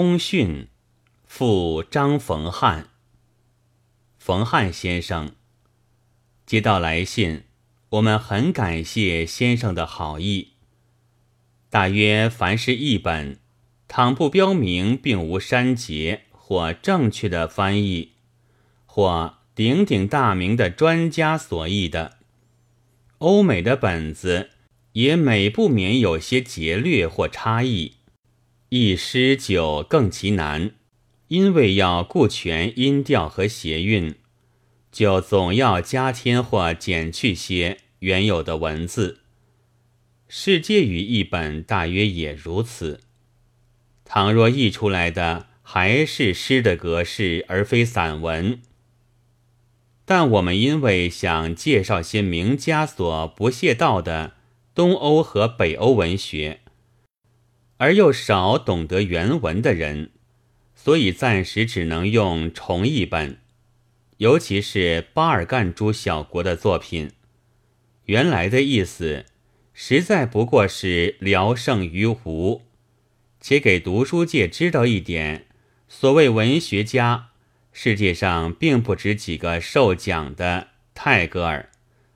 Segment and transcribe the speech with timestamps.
[0.00, 0.68] 通讯，
[1.26, 2.90] 附张逢汉。
[4.16, 5.32] 冯汉先生
[6.46, 7.42] 接到来信，
[7.88, 10.52] 我们很感谢先生的好意。
[11.68, 13.40] 大约凡是译本，
[13.88, 18.12] 倘不标明并无删节或正确的翻译，
[18.86, 22.18] 或鼎鼎大名的专家所译的，
[23.18, 24.50] 欧美的本子
[24.92, 27.97] 也每不免有些节略或差异。
[28.68, 30.72] 一诗就更其难。
[31.28, 34.14] 因为要顾全音调和谐韵，
[34.90, 39.20] 就总要加添或减去些原有的文字。
[40.26, 43.00] 世界语译本大约也如此。
[44.06, 48.62] 倘若译出来的还是诗的格式，而非散文，
[50.06, 54.32] 但我们因为想介绍些名家所不屑道的
[54.74, 56.60] 东欧和北欧文学，
[57.78, 60.10] 而又少懂得原文的人。
[60.74, 63.40] 所以暂时只能用重译本，
[64.18, 67.10] 尤其是巴尔干诸小国的作品。
[68.04, 69.26] 原来的意思
[69.74, 72.62] 实在不过是聊胜于无，
[73.40, 75.46] 且给读书界知道一点：
[75.88, 77.30] 所谓文学家，
[77.72, 81.70] 世界上并不止几个受奖的泰戈尔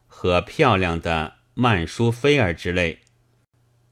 [0.07, 3.01] 和漂亮的曼殊菲尔之类。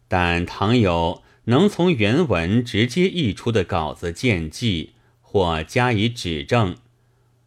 [0.06, 1.24] 但倘有。
[1.50, 6.76] 能从原文直接译出的稿子见记或加以指正，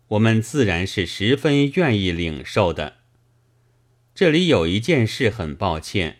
[0.10, 2.98] 我们自然是十分愿意领受的。
[4.14, 6.18] 这里有一件事很抱歉，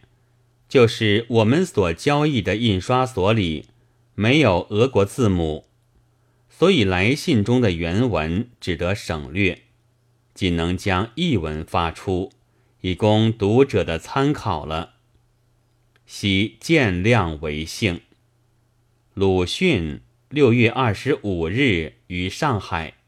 [0.70, 3.66] 就是我们所交易的印刷所里
[4.16, 5.66] 没有俄国字母，
[6.50, 9.64] 所以来信中的原文只得省略，
[10.34, 12.32] 仅能将译文发出，
[12.80, 14.93] 以供读者的参考了。
[16.06, 18.02] 喜见谅为幸。
[19.14, 23.03] 鲁迅六月二十五日于上海。